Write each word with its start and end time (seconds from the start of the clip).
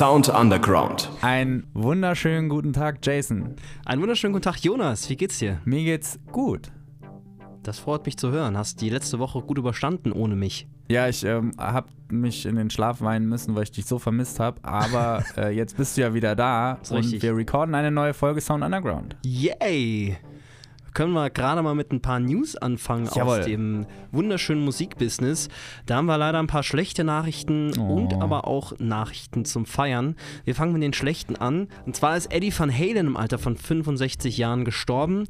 Sound 0.00 0.30
Underground. 0.30 1.10
Einen 1.20 1.66
wunderschönen 1.74 2.48
guten 2.48 2.72
Tag, 2.72 3.00
Jason. 3.04 3.56
Einen 3.84 4.00
wunderschönen 4.00 4.32
guten 4.32 4.44
Tag, 4.44 4.56
Jonas. 4.60 5.10
Wie 5.10 5.16
geht's 5.16 5.40
dir? 5.40 5.60
Mir 5.66 5.84
geht's 5.84 6.18
gut. 6.32 6.72
Das 7.62 7.78
freut 7.78 8.06
mich 8.06 8.16
zu 8.16 8.30
hören. 8.30 8.56
Hast 8.56 8.80
die 8.80 8.88
letzte 8.88 9.18
Woche 9.18 9.42
gut 9.42 9.58
überstanden 9.58 10.12
ohne 10.12 10.36
mich? 10.36 10.66
Ja, 10.88 11.06
ich 11.06 11.22
ähm, 11.22 11.52
habe 11.58 11.88
mich 12.10 12.46
in 12.46 12.56
den 12.56 12.70
Schlaf 12.70 13.02
weinen 13.02 13.28
müssen, 13.28 13.54
weil 13.54 13.64
ich 13.64 13.72
dich 13.72 13.84
so 13.84 13.98
vermisst 13.98 14.40
habe. 14.40 14.64
Aber 14.64 15.22
äh, 15.36 15.54
jetzt 15.54 15.76
bist 15.76 15.98
du 15.98 16.00
ja 16.00 16.14
wieder 16.14 16.34
da 16.34 16.78
und 16.88 16.96
richtig. 16.96 17.20
wir 17.22 17.36
recorden 17.36 17.74
eine 17.74 17.90
neue 17.90 18.14
Folge 18.14 18.40
Sound 18.40 18.64
Underground. 18.64 19.18
Yay! 19.26 20.16
Können 20.94 21.12
wir 21.12 21.30
gerade 21.30 21.62
mal 21.62 21.74
mit 21.74 21.92
ein 21.92 22.00
paar 22.00 22.18
News 22.20 22.56
anfangen 22.56 23.08
Jawohl. 23.14 23.40
aus 23.40 23.44
dem 23.46 23.86
wunderschönen 24.12 24.64
Musikbusiness. 24.64 25.48
Da 25.86 25.96
haben 25.96 26.06
wir 26.06 26.18
leider 26.18 26.38
ein 26.38 26.46
paar 26.46 26.62
schlechte 26.62 27.04
Nachrichten 27.04 27.72
Oh. 27.78 27.94
und 27.94 28.14
aber 28.14 28.46
auch 28.46 28.72
Nachrichten 28.78 29.44
zum 29.44 29.66
Feiern. 29.66 30.16
Wir 30.44 30.54
fangen 30.54 30.72
mit 30.72 30.82
den 30.82 30.92
schlechten 30.92 31.36
an. 31.36 31.68
Und 31.86 31.96
zwar 31.96 32.16
ist 32.16 32.32
Eddie 32.32 32.52
Van 32.56 32.72
Halen 32.76 33.06
im 33.08 33.16
Alter 33.16 33.38
von 33.38 33.56
65 33.56 34.36
Jahren 34.38 34.64
gestorben. 34.64 35.28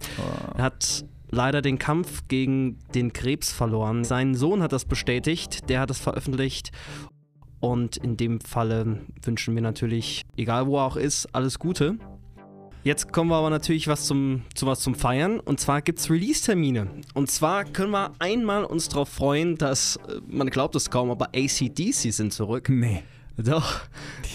Er 0.56 0.64
hat 0.64 1.04
leider 1.30 1.62
den 1.62 1.78
Kampf 1.78 2.22
gegen 2.28 2.78
den 2.94 3.12
Krebs 3.12 3.52
verloren. 3.52 4.04
Sein 4.04 4.34
Sohn 4.34 4.62
hat 4.62 4.72
das 4.72 4.84
bestätigt, 4.84 5.68
der 5.68 5.80
hat 5.80 5.90
es 5.90 5.98
veröffentlicht. 5.98 6.70
Und 7.60 7.98
in 7.98 8.16
dem 8.16 8.40
Falle 8.40 9.00
wünschen 9.22 9.54
wir 9.54 9.62
natürlich, 9.62 10.22
egal 10.36 10.66
wo 10.66 10.78
er 10.78 10.84
auch 10.84 10.96
ist, 10.96 11.28
alles 11.34 11.58
Gute. 11.58 11.98
Jetzt 12.82 13.12
kommen 13.12 13.30
wir 13.30 13.36
aber 13.36 13.50
natürlich 13.50 13.88
was 13.88 14.06
zum, 14.06 14.42
zu 14.54 14.66
was 14.66 14.80
zum 14.80 14.94
Feiern. 14.94 15.38
Und 15.38 15.60
zwar 15.60 15.82
gibt 15.82 15.98
es 15.98 16.10
Release-Termine. 16.10 16.86
Und 17.12 17.30
zwar 17.30 17.64
können 17.64 17.90
wir 17.90 18.12
einmal 18.18 18.64
uns 18.64 18.88
darauf 18.88 19.10
freuen, 19.10 19.56
dass, 19.58 19.96
äh, 19.96 20.20
man 20.26 20.48
glaubt 20.48 20.74
es 20.76 20.88
kaum, 20.88 21.10
aber 21.10 21.28
ACDC 21.34 22.12
sind 22.12 22.32
zurück. 22.32 22.68
Nee. 22.70 23.02
Doch, 23.36 23.80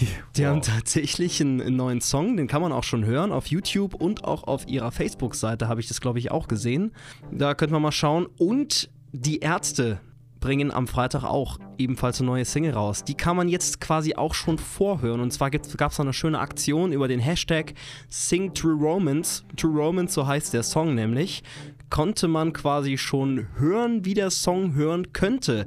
Die, 0.00 0.08
die 0.36 0.46
haben 0.46 0.58
wow. 0.58 0.66
tatsächlich 0.66 1.40
einen, 1.40 1.60
einen 1.60 1.76
neuen 1.76 2.00
Song, 2.00 2.36
den 2.36 2.48
kann 2.48 2.60
man 2.60 2.72
auch 2.72 2.82
schon 2.82 3.04
hören 3.04 3.30
auf 3.30 3.46
YouTube 3.46 3.94
und 3.94 4.24
auch 4.24 4.44
auf 4.44 4.66
ihrer 4.66 4.90
Facebook-Seite 4.90 5.68
habe 5.68 5.80
ich 5.80 5.86
das, 5.86 6.00
glaube 6.00 6.18
ich, 6.18 6.30
auch 6.30 6.48
gesehen. 6.48 6.92
Da 7.30 7.54
könnte 7.54 7.72
man 7.72 7.82
mal 7.82 7.92
schauen. 7.92 8.26
Und 8.38 8.90
die 9.12 9.38
Ärzte 9.38 10.00
bringen 10.46 10.70
am 10.70 10.86
Freitag 10.86 11.24
auch 11.24 11.58
ebenfalls 11.76 12.20
eine 12.20 12.30
neue 12.30 12.44
Single 12.44 12.72
raus. 12.72 13.02
Die 13.02 13.14
kann 13.14 13.36
man 13.36 13.48
jetzt 13.48 13.80
quasi 13.80 14.14
auch 14.14 14.32
schon 14.32 14.58
vorhören. 14.58 15.18
Und 15.18 15.32
zwar 15.32 15.50
gab 15.50 15.90
es 15.90 15.98
eine 15.98 16.12
schöne 16.12 16.38
Aktion 16.38 16.92
über 16.92 17.08
den 17.08 17.18
Hashtag 17.18 17.74
Sing 18.08 18.54
True 18.54 18.80
Romance. 18.80 19.42
True 19.56 19.76
Romance, 19.76 20.14
so 20.14 20.24
heißt 20.24 20.54
der 20.54 20.62
Song 20.62 20.94
nämlich. 20.94 21.42
Konnte 21.90 22.28
man 22.28 22.52
quasi 22.52 22.96
schon 22.96 23.48
hören, 23.58 24.04
wie 24.04 24.14
der 24.14 24.30
Song 24.30 24.74
hören 24.74 25.12
könnte. 25.12 25.66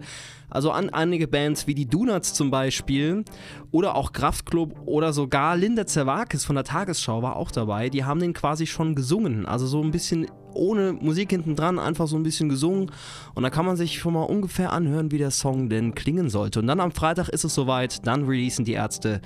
Also 0.50 0.72
an 0.72 0.90
einige 0.90 1.28
Bands 1.28 1.68
wie 1.68 1.76
die 1.76 1.86
Donuts 1.86 2.34
zum 2.34 2.50
Beispiel 2.50 3.26
oder 3.72 3.96
auch 3.96 4.14
Kraftklub 4.14 4.76
oder 4.86 5.12
sogar 5.12 5.58
Linda 5.58 5.86
Zerwakis 5.86 6.46
von 6.46 6.56
der 6.56 6.64
Tagesschau 6.64 7.22
war 7.22 7.36
auch 7.36 7.52
dabei. 7.52 7.90
Die 7.90 8.06
haben 8.06 8.22
den 8.22 8.34
quasi 8.34 8.66
schon 8.66 8.96
gesungen. 8.96 9.46
Also 9.46 9.68
so 9.68 9.84
ein 9.84 9.92
bisschen 9.92 10.28
ohne 10.54 10.94
Musik 10.94 11.30
hinten 11.32 11.56
dran, 11.56 11.80
einfach 11.80 12.08
so 12.08 12.16
ein 12.16 12.24
bisschen 12.24 12.50
gesungen. 12.50 12.92
Und 13.34 13.44
da 13.44 13.50
kann 13.50 13.66
man 13.66 13.78
sich 13.78 14.00
schon 14.00 14.14
mal 14.14 14.24
ungefähr 14.24 14.72
anhören, 14.72 15.12
wie 15.12 15.18
der 15.18 15.32
Song 15.32 15.70
denn 15.70 15.96
klingen 15.96 16.30
sollte. 16.30 16.60
Und 16.60 16.68
dann 16.68 16.80
am 16.80 16.92
Freitag 16.92 17.30
ist 17.30 17.44
es 17.44 17.54
soweit, 17.54 18.06
dann 18.08 18.26
releasen 18.26 18.66
die 18.66 18.74
Ärzte 18.74 19.22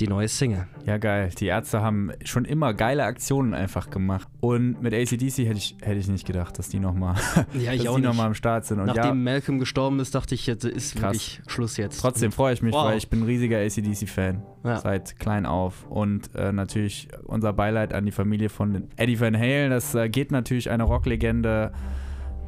die 0.00 0.08
neue 0.08 0.28
Single. 0.28 0.66
Ja, 0.86 0.98
geil. 0.98 1.30
Die 1.38 1.46
Ärzte 1.46 1.80
haben 1.82 2.10
schon 2.24 2.44
immer 2.44 2.74
geile 2.74 3.04
Aktionen 3.04 3.54
einfach 3.54 3.90
gemacht. 3.90 4.26
Und 4.40 4.82
mit 4.82 4.92
ACDC 4.94 5.38
hätte 5.46 5.58
ich, 5.58 5.76
hätte 5.80 5.98
ich 5.98 6.08
nicht 6.08 6.26
gedacht, 6.26 6.58
dass 6.58 6.68
die 6.68 6.80
nochmal 6.80 7.14
Ja, 7.54 7.72
ich 7.72 7.82
dass 7.82 7.88
auch 7.88 7.96
die 7.96 8.00
nicht. 8.02 8.10
noch 8.10 8.16
mal 8.16 8.26
am 8.26 8.34
Start 8.34 8.64
sind. 8.64 8.80
Und 8.80 8.86
Nachdem 8.86 9.04
ja, 9.04 9.14
Malcolm 9.14 9.58
gestorben 9.58 10.00
ist, 10.00 10.14
dachte 10.14 10.34
ich, 10.34 10.46
jetzt 10.46 10.64
ist 10.64 10.94
Krass. 10.96 11.02
wirklich 11.12 11.40
Schluss 11.46 11.76
jetzt. 11.76 12.00
trotzdem 12.00 12.32
freue 12.32 12.54
ich 12.54 12.62
mich, 12.62 12.72
Wow. 12.74 12.86
weil 12.86 12.98
ich 12.98 13.08
bin 13.08 13.20
ein 13.20 13.26
riesiger 13.26 13.58
ACDC-Fan. 13.58 14.42
Ja. 14.64 14.78
Seit 14.78 15.18
klein 15.18 15.46
auf. 15.46 15.86
Und 15.88 16.34
äh, 16.34 16.52
natürlich 16.52 17.08
unser 17.24 17.52
Beileid 17.52 17.92
an 17.92 18.04
die 18.04 18.12
Familie 18.12 18.48
von 18.48 18.88
Eddie 18.96 19.20
Van 19.20 19.36
Halen. 19.38 19.70
Das 19.70 19.94
äh, 19.94 20.08
geht 20.08 20.32
natürlich 20.32 20.70
eine 20.70 20.82
Rocklegende. 20.84 21.72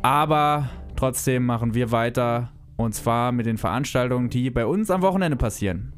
Aber 0.02 0.69
trotzdem 0.96 1.46
machen 1.46 1.74
wir 1.74 1.90
weiter. 1.92 2.50
Und 2.76 2.92
zwar 2.92 3.30
mit 3.30 3.46
den 3.46 3.56
Veranstaltungen, 3.56 4.30
die 4.30 4.50
bei 4.50 4.66
uns 4.66 4.90
am 4.90 5.00
Wochenende 5.02 5.36
passieren. 5.36 5.92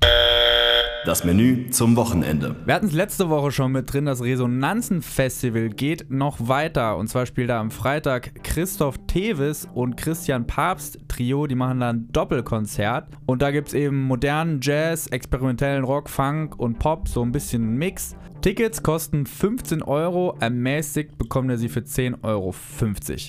Das 1.06 1.22
Menü 1.22 1.70
zum 1.70 1.94
Wochenende. 1.94 2.56
Wir 2.64 2.74
hatten 2.74 2.86
es 2.86 2.92
letzte 2.92 3.30
Woche 3.30 3.52
schon 3.52 3.70
mit 3.70 3.92
drin, 3.92 4.06
das 4.06 4.24
Resonanzen-Festival 4.24 5.68
geht 5.68 6.10
noch 6.10 6.48
weiter. 6.48 6.96
Und 6.96 7.06
zwar 7.06 7.26
spielt 7.26 7.48
da 7.48 7.60
am 7.60 7.70
Freitag 7.70 8.42
Christoph 8.42 8.98
Tevis 9.06 9.68
und 9.72 9.96
Christian 9.96 10.48
Papst 10.48 10.98
Trio, 11.06 11.46
die 11.46 11.54
machen 11.54 11.78
da 11.78 11.90
ein 11.90 12.08
Doppelkonzert. 12.10 13.06
Und 13.24 13.40
da 13.40 13.52
gibt 13.52 13.68
es 13.68 13.74
eben 13.74 14.02
modernen 14.02 14.58
Jazz, 14.60 15.06
experimentellen 15.06 15.84
Rock, 15.84 16.10
Funk 16.10 16.58
und 16.58 16.80
Pop, 16.80 17.06
so 17.06 17.22
ein 17.22 17.30
bisschen 17.30 17.76
Mix. 17.78 18.16
Tickets 18.40 18.82
kosten 18.82 19.26
15 19.26 19.82
Euro, 19.82 20.36
ermäßigt 20.40 21.18
bekommt 21.18 21.50
ihr 21.50 21.58
sie 21.58 21.68
für 21.68 21.80
10,50 21.80 22.22
Euro. 22.24 22.52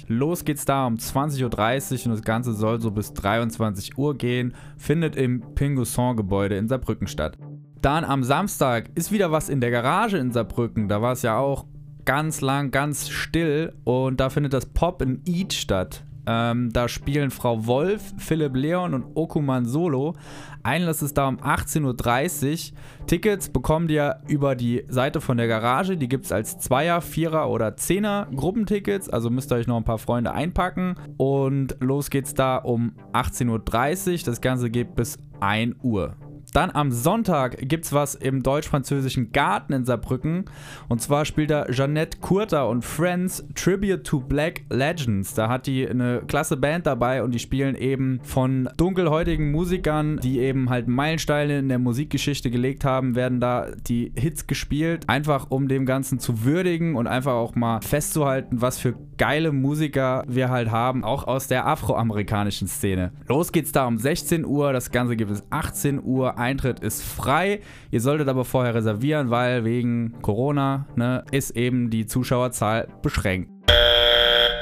Los 0.07 0.45
geht's 0.45 0.65
da 0.65 0.87
um 0.87 0.95
20.30 0.95 1.43
Uhr 1.43 2.05
und 2.07 2.11
das 2.13 2.21
Ganze 2.23 2.53
soll 2.53 2.81
so 2.81 2.89
bis 2.89 3.13
23 3.13 3.99
Uhr 3.99 4.17
gehen. 4.17 4.55
Findet 4.77 5.15
im 5.15 5.41
Pingusson-Gebäude 5.53 6.57
in 6.57 6.67
Saarbrücken 6.67 7.05
statt. 7.05 7.37
Dann 7.81 8.03
am 8.03 8.23
Samstag 8.23 8.89
ist 8.95 9.11
wieder 9.11 9.31
was 9.31 9.49
in 9.49 9.61
der 9.61 9.71
Garage 9.71 10.17
in 10.17 10.31
Saarbrücken. 10.31 10.87
Da 10.87 11.01
war 11.01 11.13
es 11.13 11.21
ja 11.21 11.37
auch 11.37 11.65
ganz 12.05 12.41
lang, 12.41 12.71
ganz 12.71 13.09
still. 13.09 13.73
Und 13.83 14.19
da 14.19 14.29
findet 14.29 14.53
das 14.53 14.65
Pop 14.65 15.01
in 15.01 15.21
Eat 15.25 15.53
statt. 15.53 16.03
Ähm, 16.29 16.73
da 16.73 16.89
spielen 16.89 17.31
Frau 17.31 17.67
Wolf, 17.67 18.13
Philipp 18.17 18.55
Leon 18.55 18.93
und 18.93 19.05
Okuman 19.15 19.65
Solo. 19.65 20.13
Einlass 20.61 21.01
ist 21.01 21.17
da 21.17 21.29
um 21.29 21.37
18.30 21.37 22.73
Uhr. 22.73 22.77
Tickets 23.07 23.47
bekommt 23.47 23.89
ihr 23.89 24.19
über 24.27 24.55
die 24.55 24.83
Seite 24.89 25.21
von 25.21 25.37
der 25.37 25.47
Garage. 25.47 25.95
Die 25.95 26.09
gibt 26.09 26.25
es 26.25 26.33
als 26.33 26.59
Zweier-, 26.59 27.01
Vierer- 27.01 27.49
oder 27.49 27.77
Zehner 27.77 28.27
Gruppentickets. 28.35 29.07
Also 29.07 29.29
müsst 29.29 29.53
ihr 29.53 29.55
euch 29.55 29.67
noch 29.67 29.77
ein 29.77 29.85
paar 29.85 29.99
Freunde 29.99 30.33
einpacken. 30.33 30.95
Und 31.15 31.77
los 31.79 32.09
geht's 32.09 32.33
da 32.33 32.57
um 32.57 32.91
18.30 33.13 34.11
Uhr. 34.11 34.25
Das 34.25 34.41
Ganze 34.41 34.69
geht 34.69 34.95
bis 34.95 35.17
1 35.39 35.77
Uhr. 35.81 36.17
Dann 36.53 36.71
am 36.71 36.91
Sonntag 36.91 37.57
gibt's 37.59 37.93
was 37.93 38.15
im 38.15 38.43
deutsch-französischen 38.43 39.31
Garten 39.31 39.73
in 39.73 39.85
Saarbrücken. 39.85 40.45
Und 40.87 41.01
zwar 41.01 41.25
spielt 41.25 41.51
da 41.51 41.65
Jeanette 41.69 42.17
Kurter 42.19 42.69
und 42.69 42.83
Friends 42.83 43.45
Tribute 43.55 44.03
to 44.03 44.19
Black 44.19 44.63
Legends. 44.69 45.33
Da 45.33 45.49
hat 45.49 45.67
die 45.67 45.87
eine 45.87 46.21
klasse 46.27 46.57
Band 46.57 46.85
dabei 46.85 47.23
und 47.23 47.31
die 47.31 47.39
spielen 47.39 47.75
eben 47.75 48.19
von 48.23 48.69
dunkelhäutigen 48.77 49.51
Musikern, 49.51 50.19
die 50.23 50.39
eben 50.39 50.69
halt 50.69 50.87
Meilensteine 50.87 51.59
in 51.59 51.69
der 51.69 51.79
Musikgeschichte 51.79 52.49
gelegt 52.49 52.85
haben, 52.85 53.15
werden 53.15 53.39
da 53.39 53.67
die 53.87 54.11
Hits 54.17 54.47
gespielt. 54.47 55.03
Einfach 55.07 55.47
um 55.49 55.67
dem 55.67 55.85
Ganzen 55.85 56.19
zu 56.19 56.43
würdigen 56.43 56.95
und 56.95 57.07
einfach 57.07 57.33
auch 57.33 57.55
mal 57.55 57.81
festzuhalten, 57.81 58.61
was 58.61 58.79
für 58.79 58.95
geile 59.17 59.51
Musiker 59.51 60.23
wir 60.27 60.49
halt 60.49 60.71
haben, 60.71 61.03
auch 61.03 61.27
aus 61.27 61.47
der 61.47 61.67
afroamerikanischen 61.67 62.67
Szene. 62.67 63.11
Los 63.27 63.51
geht's 63.51 63.71
da 63.71 63.85
um 63.87 63.97
16 63.97 64.45
Uhr, 64.45 64.73
das 64.73 64.91
Ganze 64.91 65.15
gibt 65.15 65.31
es 65.31 65.43
18 65.49 66.01
Uhr, 66.03 66.36
Eintritt 66.37 66.79
ist 66.79 67.03
frei. 67.03 67.61
Ihr 67.91 68.01
solltet 68.01 68.27
aber 68.27 68.45
vorher 68.45 68.75
reservieren, 68.75 69.29
weil 69.29 69.65
wegen 69.65 70.21
Corona 70.21 70.87
ne, 70.95 71.23
ist 71.31 71.51
eben 71.51 71.89
die 71.89 72.05
Zuschauerzahl 72.05 72.87
beschränkt. 73.01 73.51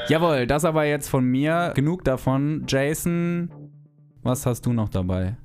Jawohl, 0.08 0.46
das 0.46 0.64
aber 0.64 0.84
jetzt 0.84 1.08
von 1.08 1.24
mir. 1.24 1.72
Genug 1.74 2.04
davon. 2.04 2.64
Jason, 2.68 3.50
was 4.22 4.46
hast 4.46 4.66
du 4.66 4.72
noch 4.72 4.88
dabei? 4.88 5.36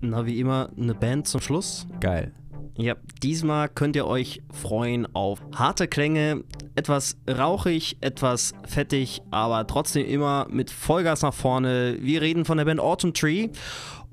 Na, 0.00 0.24
wie 0.24 0.38
immer, 0.38 0.70
eine 0.76 0.94
Band 0.94 1.26
zum 1.26 1.40
Schluss. 1.40 1.86
Geil. 2.00 2.32
Ja, 2.80 2.94
diesmal 3.24 3.68
könnt 3.68 3.96
ihr 3.96 4.06
euch 4.06 4.40
freuen 4.52 5.12
auf 5.12 5.40
harte 5.52 5.88
Klänge, 5.88 6.44
etwas 6.76 7.16
rauchig, 7.28 7.96
etwas 8.00 8.52
fettig, 8.68 9.20
aber 9.32 9.66
trotzdem 9.66 10.06
immer 10.06 10.46
mit 10.48 10.70
Vollgas 10.70 11.22
nach 11.22 11.34
vorne. 11.34 11.96
Wir 12.00 12.22
reden 12.22 12.44
von 12.44 12.56
der 12.56 12.66
Band 12.66 12.78
Autumn 12.78 13.14
Tree 13.14 13.48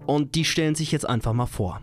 und 0.07 0.33
die 0.33 0.45
stellen 0.45 0.73
sich 0.73 0.91
jetzt 0.91 1.07
einfach 1.07 1.33
mal 1.33 1.45
vor. 1.45 1.79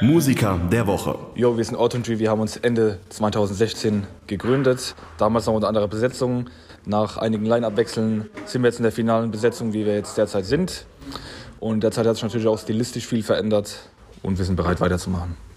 Musiker 0.00 0.58
der 0.72 0.86
Woche. 0.86 1.18
Jo, 1.34 1.58
wir 1.58 1.64
sind 1.64 1.76
Autumn 1.76 2.02
Tree, 2.02 2.18
wir 2.18 2.30
haben 2.30 2.40
uns 2.40 2.56
Ende 2.56 3.00
2016 3.10 4.06
gegründet. 4.26 4.94
Damals 5.18 5.44
noch 5.44 5.52
unter 5.52 5.68
anderer 5.68 5.88
Besetzung. 5.88 6.48
Nach 6.86 7.18
einigen 7.18 7.44
Line-Up-Wechseln 7.44 8.30
sind 8.46 8.62
wir 8.62 8.68
jetzt 8.68 8.78
in 8.78 8.84
der 8.84 8.92
finalen 8.92 9.30
Besetzung, 9.30 9.74
wie 9.74 9.84
wir 9.84 9.92
jetzt 9.92 10.16
derzeit 10.16 10.46
sind. 10.46 10.86
Und 11.60 11.82
derzeit 11.82 12.06
hat 12.06 12.14
sich 12.14 12.22
natürlich 12.22 12.46
auch 12.46 12.58
stilistisch 12.58 13.06
viel 13.06 13.22
verändert 13.22 13.90
und 14.22 14.38
wir 14.38 14.46
sind 14.46 14.56
bereit 14.56 14.80
weiterzumachen. 14.80 15.47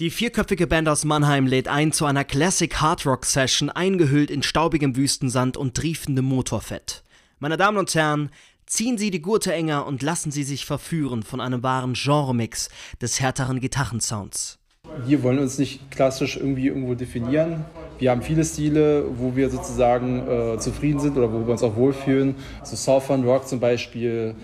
Die 0.00 0.10
vierköpfige 0.10 0.68
Band 0.68 0.88
aus 0.88 1.04
Mannheim 1.04 1.48
lädt 1.48 1.66
ein 1.66 1.90
zu 1.90 2.06
einer 2.06 2.22
Classic 2.22 2.72
Hard 2.76 3.04
Rock 3.04 3.24
Session, 3.24 3.68
eingehüllt 3.68 4.30
in 4.30 4.44
staubigem 4.44 4.94
Wüstensand 4.94 5.56
und 5.56 5.76
triefendem 5.76 6.24
Motorfett. 6.24 7.02
Meine 7.40 7.56
Damen 7.56 7.78
und 7.78 7.92
Herren, 7.92 8.30
ziehen 8.64 8.96
Sie 8.96 9.10
die 9.10 9.20
Gurte 9.20 9.52
enger 9.52 9.88
und 9.88 10.04
lassen 10.04 10.30
Sie 10.30 10.44
sich 10.44 10.66
verführen 10.66 11.24
von 11.24 11.40
einem 11.40 11.64
wahren 11.64 11.94
Genremix 11.94 12.68
des 13.02 13.18
härteren 13.18 13.58
Gitarrensounds. 13.58 14.60
Wir 15.04 15.24
wollen 15.24 15.40
uns 15.40 15.58
nicht 15.58 15.90
klassisch 15.90 16.36
irgendwie 16.36 16.68
irgendwo 16.68 16.94
definieren. 16.94 17.64
Wir 17.98 18.12
haben 18.12 18.22
viele 18.22 18.44
Stile, 18.44 19.04
wo 19.16 19.34
wir 19.34 19.50
sozusagen 19.50 20.28
äh, 20.28 20.58
zufrieden 20.60 21.00
sind 21.00 21.16
oder 21.16 21.32
wo 21.32 21.44
wir 21.44 21.48
uns 21.48 21.64
auch 21.64 21.74
wohlfühlen. 21.74 22.36
So 22.62 22.76
Southern 22.76 23.24
Rock 23.24 23.48
zum 23.48 23.58
Beispiel, 23.58 24.36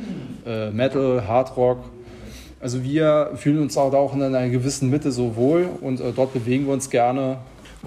äh, 0.44 0.72
Metal, 0.72 1.28
Hard 1.28 1.56
Rock. 1.56 1.84
Also 2.60 2.82
wir 2.82 3.32
fühlen 3.36 3.60
uns 3.60 3.76
auch, 3.76 3.92
auch 3.92 4.14
in 4.14 4.22
einer 4.22 4.48
gewissen 4.48 4.90
Mitte 4.90 5.12
so 5.12 5.36
wohl 5.36 5.68
und 5.80 6.00
äh, 6.00 6.12
dort 6.12 6.32
bewegen 6.32 6.66
wir 6.66 6.72
uns 6.72 6.90
gerne. 6.90 7.38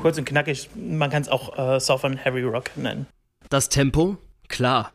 Kurz 0.01 0.17
und 0.17 0.25
knackig, 0.25 0.69
man 0.75 1.09
kann 1.09 1.23
es 1.23 1.29
auch 1.29 1.57
äh, 1.57 1.79
Southern 1.79 2.17
Heavy 2.17 2.43
Rock 2.43 2.71
nennen. 2.75 3.07
Das 3.49 3.69
Tempo? 3.69 4.17
Klar. 4.47 4.93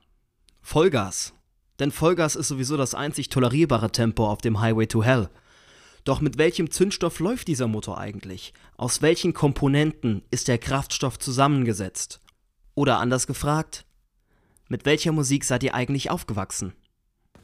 Vollgas. 0.60 1.34
Denn 1.80 1.90
Vollgas 1.90 2.36
ist 2.36 2.48
sowieso 2.48 2.76
das 2.76 2.94
einzig 2.94 3.28
tolerierbare 3.28 3.90
Tempo 3.90 4.28
auf 4.28 4.38
dem 4.38 4.60
Highway 4.60 4.86
to 4.86 5.02
Hell. 5.02 5.28
Doch 6.04 6.20
mit 6.20 6.38
welchem 6.38 6.70
Zündstoff 6.70 7.20
läuft 7.20 7.48
dieser 7.48 7.68
Motor 7.68 7.98
eigentlich? 7.98 8.52
Aus 8.76 9.02
welchen 9.02 9.34
Komponenten 9.34 10.22
ist 10.30 10.48
der 10.48 10.58
Kraftstoff 10.58 11.18
zusammengesetzt? 11.18 12.20
Oder 12.74 12.98
anders 12.98 13.26
gefragt, 13.26 13.84
mit 14.68 14.84
welcher 14.84 15.12
Musik 15.12 15.44
seid 15.44 15.62
ihr 15.62 15.74
eigentlich 15.74 16.10
aufgewachsen? 16.10 16.72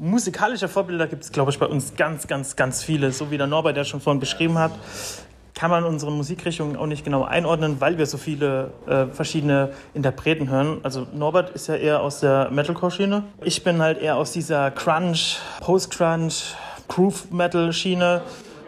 Musikalische 0.00 0.69
Vorbilder 0.69 1.09
gibt 1.09 1.25
es, 1.25 1.33
glaube 1.33 1.50
ich, 1.50 1.59
bei 1.59 1.67
uns 1.67 1.97
ganz, 1.97 2.29
ganz, 2.29 2.55
ganz 2.55 2.85
viele. 2.85 3.11
So 3.11 3.33
wie 3.33 3.37
der 3.37 3.49
Norbert 3.49 3.77
ja 3.77 3.85
schon 3.85 4.00
vorhin 4.00 4.21
beschrieben 4.21 4.56
hat, 4.56 4.71
kann 5.56 5.73
man 5.73 5.83
unsere 5.83 6.12
Musikrichtungen 6.12 6.77
auch 6.77 6.87
nicht 6.87 7.05
genau 7.05 7.25
einordnen, 7.25 7.81
weil 7.81 7.99
wir 7.99 8.06
so 8.06 8.17
viele 8.17 8.71
äh, 8.87 9.06
verschiedene 9.06 9.71
Interpreten 9.95 10.49
hören. 10.50 10.79
Also 10.85 11.09
Norbert 11.12 11.50
ist 11.50 11.67
ja 11.67 11.75
eher 11.75 12.00
aus 12.00 12.21
der 12.21 12.49
Metalcore-Schiene. 12.53 13.25
Ich 13.43 13.65
bin 13.65 13.83
halt 13.83 13.99
eher 14.00 14.15
aus 14.15 14.31
dieser 14.31 14.71
Crunch, 14.71 15.39
Post-Crunch, 15.61 16.55
Groove-Metal-Schiene. 16.87 18.23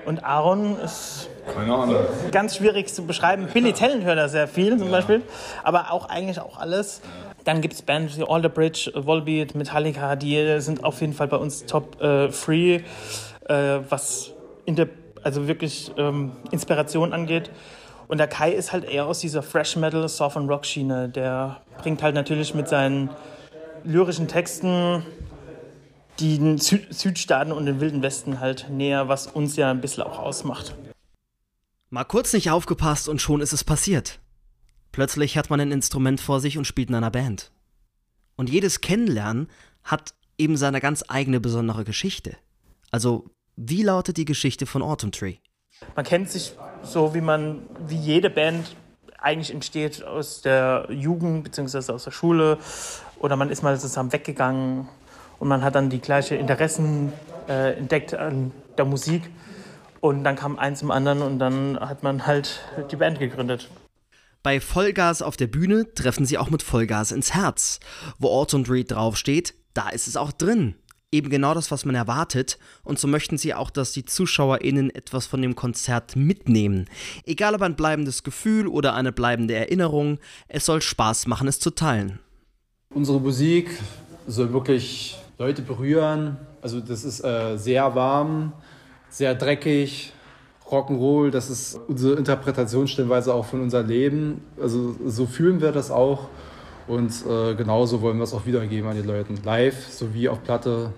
Und 0.06 0.24
Aaron 0.24 0.80
ist 0.80 1.28
Keine 1.54 1.72
Ahnung. 1.72 1.96
ganz 2.32 2.56
schwierig 2.56 2.92
zu 2.92 3.04
beschreiben. 3.04 3.46
Billy 3.52 3.72
Talent 3.72 4.02
hört 4.02 4.18
er 4.18 4.28
sehr 4.28 4.48
viel 4.48 4.76
zum 4.78 4.90
Beispiel, 4.90 5.22
aber 5.62 5.92
auch 5.92 6.08
eigentlich 6.08 6.40
auch 6.40 6.58
alles. 6.58 7.02
Dann 7.44 7.60
gibt 7.60 7.74
es 7.74 7.82
Bands 7.82 8.18
wie 8.18 8.24
All 8.28 8.42
the 8.42 8.48
Bridge, 8.48 8.90
Volbeat, 8.94 9.54
Metallica, 9.54 10.16
die 10.16 10.60
sind 10.60 10.84
auf 10.84 11.00
jeden 11.00 11.14
Fall 11.14 11.28
bei 11.28 11.36
uns 11.36 11.64
top 11.66 12.00
äh, 12.00 12.30
free, 12.30 12.80
äh, 13.48 13.78
was 13.88 14.32
in 14.66 14.76
der, 14.76 14.88
also 15.22 15.48
wirklich 15.48 15.90
ähm, 15.96 16.32
Inspiration 16.50 17.12
angeht. 17.12 17.50
Und 18.08 18.18
der 18.18 18.26
Kai 18.26 18.52
ist 18.52 18.72
halt 18.72 18.84
eher 18.84 19.06
aus 19.06 19.20
dieser 19.20 19.42
Fresh 19.42 19.76
Metal, 19.76 20.08
Soft 20.08 20.36
and 20.36 20.50
Rock 20.50 20.66
Schiene. 20.66 21.08
Der 21.08 21.60
bringt 21.78 22.02
halt 22.02 22.14
natürlich 22.14 22.54
mit 22.54 22.68
seinen 22.68 23.10
lyrischen 23.84 24.28
Texten 24.28 25.04
die 26.18 26.58
Sü 26.58 26.80
Südstaaten 26.90 27.52
und 27.52 27.66
den 27.66 27.80
Wilden 27.80 28.02
Westen 28.02 28.40
halt 28.40 28.66
näher, 28.68 29.08
was 29.08 29.26
uns 29.26 29.56
ja 29.56 29.70
ein 29.70 29.80
bisschen 29.80 30.02
auch 30.02 30.18
ausmacht. 30.18 30.74
Mal 31.88 32.04
kurz 32.04 32.32
nicht 32.32 32.50
aufgepasst 32.50 33.08
und 33.08 33.20
schon 33.20 33.40
ist 33.40 33.52
es 33.52 33.64
passiert. 33.64 34.20
Plötzlich 34.92 35.36
hat 35.36 35.50
man 35.50 35.60
ein 35.60 35.72
Instrument 35.72 36.20
vor 36.20 36.40
sich 36.40 36.58
und 36.58 36.66
spielt 36.66 36.88
in 36.88 36.94
einer 36.94 37.10
Band. 37.10 37.52
Und 38.36 38.50
jedes 38.50 38.80
Kennenlernen 38.80 39.48
hat 39.84 40.14
eben 40.38 40.56
seine 40.56 40.80
ganz 40.80 41.04
eigene 41.08 41.40
besondere 41.40 41.84
Geschichte. 41.84 42.36
Also, 42.90 43.30
wie 43.56 43.82
lautet 43.82 44.16
die 44.16 44.24
Geschichte 44.24 44.66
von 44.66 44.82
Autumn 44.82 45.12
Tree? 45.12 45.36
Man 45.94 46.04
kennt 46.04 46.30
sich 46.30 46.54
so, 46.82 47.14
wie 47.14 47.20
man, 47.20 47.62
wie 47.86 47.96
jede 47.96 48.30
Band 48.30 48.74
eigentlich 49.18 49.52
entsteht 49.52 50.02
aus 50.02 50.40
der 50.40 50.86
Jugend 50.90 51.44
bzw. 51.44 51.92
aus 51.92 52.04
der 52.04 52.10
Schule 52.10 52.58
oder 53.18 53.36
man 53.36 53.50
ist 53.50 53.62
mal 53.62 53.78
zusammen 53.78 54.12
weggegangen 54.12 54.88
und 55.38 55.48
man 55.48 55.62
hat 55.62 55.74
dann 55.74 55.90
die 55.90 56.00
gleichen 56.00 56.38
Interessen 56.38 57.12
äh, 57.48 57.76
entdeckt 57.76 58.14
an 58.14 58.52
der 58.78 58.86
Musik 58.86 59.30
und 60.00 60.24
dann 60.24 60.36
kam 60.36 60.58
eins 60.58 60.78
zum 60.78 60.90
anderen 60.90 61.20
und 61.20 61.38
dann 61.38 61.78
hat 61.78 62.02
man 62.02 62.26
halt 62.26 62.60
die 62.90 62.96
Band 62.96 63.18
gegründet. 63.18 63.68
Bei 64.42 64.58
Vollgas 64.58 65.20
auf 65.20 65.36
der 65.36 65.48
Bühne 65.48 65.92
treffen 65.94 66.24
sie 66.24 66.38
auch 66.38 66.48
mit 66.48 66.62
Vollgas 66.62 67.12
ins 67.12 67.34
Herz. 67.34 67.78
Wo 68.18 68.28
Autumn 68.28 68.64
Tree 68.64 68.84
draufsteht, 68.84 69.54
da 69.74 69.90
ist 69.90 70.06
es 70.06 70.16
auch 70.16 70.32
drin. 70.32 70.76
Eben 71.12 71.28
genau 71.28 71.52
das, 71.52 71.70
was 71.70 71.84
man 71.84 71.94
erwartet. 71.94 72.58
Und 72.82 72.98
so 72.98 73.06
möchten 73.06 73.36
sie 73.36 73.52
auch, 73.52 73.68
dass 73.68 73.92
die 73.92 74.04
ZuschauerInnen 74.04 74.94
etwas 74.94 75.26
von 75.26 75.42
dem 75.42 75.56
Konzert 75.56 76.16
mitnehmen. 76.16 76.88
Egal 77.26 77.54
ob 77.54 77.62
ein 77.62 77.76
bleibendes 77.76 78.22
Gefühl 78.22 78.66
oder 78.66 78.94
eine 78.94 79.12
bleibende 79.12 79.54
Erinnerung, 79.54 80.18
es 80.48 80.64
soll 80.64 80.80
Spaß 80.80 81.26
machen, 81.26 81.46
es 81.46 81.60
zu 81.60 81.70
teilen. 81.70 82.20
Unsere 82.94 83.20
Musik 83.20 83.70
soll 84.26 84.52
wirklich 84.52 85.18
Leute 85.36 85.60
berühren. 85.60 86.38
Also 86.62 86.80
das 86.80 87.04
ist 87.04 87.22
äh, 87.24 87.58
sehr 87.58 87.94
warm, 87.94 88.52
sehr 89.10 89.34
dreckig, 89.34 90.12
Rock'n'Roll. 90.70 91.30
Das 91.30 91.50
ist 91.50 91.80
unsere 91.88 92.14
Interpretationsstellweise 92.16 93.34
auch 93.34 93.44
von 93.44 93.60
unserem 93.60 93.88
Leben. 93.88 94.40
Also 94.60 94.96
so 95.06 95.26
fühlen 95.26 95.60
wir 95.60 95.72
das 95.72 95.90
auch. 95.90 96.28
Und 96.86 97.12
äh, 97.28 97.54
genauso 97.54 98.02
wollen 98.02 98.16
wir 98.16 98.24
es 98.24 98.34
auch 98.34 98.46
wiedergeben 98.46 98.88
an 98.90 98.96
die 98.96 99.06
Leute. 99.06 99.34
Live 99.44 99.88
sowie 99.88 100.28
auf 100.28 100.42
Platte. 100.42 100.92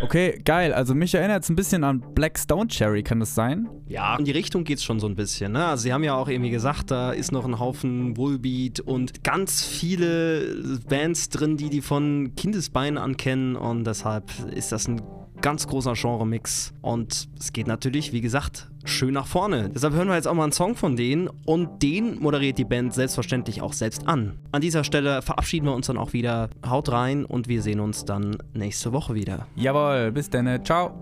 Okay, 0.00 0.40
geil. 0.44 0.72
Also 0.72 0.94
mich 0.94 1.14
erinnert 1.14 1.42
es 1.42 1.48
ein 1.48 1.56
bisschen 1.56 1.82
an 1.82 2.00
Black 2.14 2.38
Stone 2.38 2.68
Cherry, 2.68 3.02
kann 3.02 3.18
das 3.18 3.34
sein? 3.34 3.68
Ja, 3.88 4.16
in 4.16 4.24
die 4.24 4.30
Richtung 4.30 4.62
geht's 4.64 4.84
schon 4.84 5.00
so 5.00 5.08
ein 5.08 5.16
bisschen. 5.16 5.52
Ne? 5.52 5.64
Also 5.64 5.84
sie 5.84 5.92
haben 5.92 6.04
ja 6.04 6.14
auch 6.14 6.28
irgendwie 6.28 6.50
gesagt, 6.50 6.90
da 6.90 7.10
ist 7.10 7.32
noch 7.32 7.44
ein 7.44 7.58
Haufen 7.58 8.14
Bullbeat 8.14 8.80
und 8.80 9.24
ganz 9.24 9.64
viele 9.64 10.80
Bands 10.88 11.30
drin, 11.30 11.56
die 11.56 11.68
die 11.68 11.80
von 11.80 12.32
Kindesbeinen 12.36 12.96
ankennen 12.96 13.56
und 13.56 13.84
deshalb 13.84 14.30
ist 14.54 14.70
das 14.70 14.86
ein 14.86 15.02
ganz 15.40 15.66
großer 15.66 15.94
Genre-Mix 15.94 16.74
und 16.80 17.28
es 17.38 17.52
geht 17.52 17.66
natürlich, 17.66 18.12
wie 18.12 18.20
gesagt, 18.20 18.68
schön 18.84 19.14
nach 19.14 19.26
vorne. 19.26 19.70
Deshalb 19.74 19.94
hören 19.94 20.08
wir 20.08 20.14
jetzt 20.14 20.26
auch 20.26 20.34
mal 20.34 20.44
einen 20.44 20.52
Song 20.52 20.74
von 20.74 20.96
denen 20.96 21.28
und 21.44 21.82
den 21.82 22.18
moderiert 22.20 22.58
die 22.58 22.64
Band 22.64 22.94
selbstverständlich 22.94 23.62
auch 23.62 23.72
selbst 23.72 24.06
an. 24.06 24.38
An 24.52 24.60
dieser 24.60 24.84
Stelle 24.84 25.22
verabschieden 25.22 25.66
wir 25.66 25.74
uns 25.74 25.86
dann 25.86 25.98
auch 25.98 26.12
wieder. 26.12 26.50
Haut 26.66 26.90
rein 26.90 27.24
und 27.24 27.48
wir 27.48 27.62
sehen 27.62 27.80
uns 27.80 28.04
dann 28.04 28.36
nächste 28.54 28.92
Woche 28.92 29.14
wieder. 29.14 29.46
Jawohl, 29.56 30.12
bis 30.12 30.30
dann. 30.30 30.64
Ciao. 30.64 30.92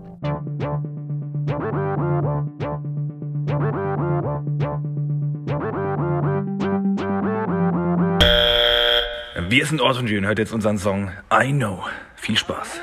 Wir 9.49 9.65
sind 9.65 9.79
Ort 9.79 9.97
und 9.97 10.09
Jön, 10.09 10.25
hört 10.25 10.39
jetzt 10.39 10.51
unseren 10.51 10.77
Song 10.77 11.09
I 11.31 11.53
Know. 11.53 11.83
Viel 12.15 12.37
Spaß. 12.37 12.81